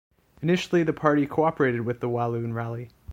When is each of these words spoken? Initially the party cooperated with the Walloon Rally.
Initially 0.41 0.81
the 0.81 0.93
party 0.93 1.27
cooperated 1.27 1.81
with 1.81 1.99
the 1.99 2.09
Walloon 2.09 2.55
Rally. 2.55 2.89